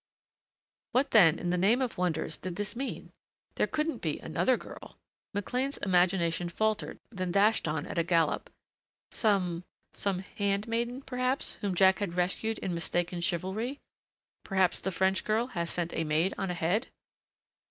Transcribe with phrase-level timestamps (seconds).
[0.93, 3.11] What then in the name of wonders did this mean?
[3.53, 4.97] There couldn't be another girl?
[5.35, 8.49] McLean's imagination faltered then dashed on at a gallop.
[9.11, 13.79] Some some hand maiden, perhaps, whom Jack had rescued in mistaken chivalry?
[14.43, 16.87] Perhaps the French girl has sent a maid on ahead?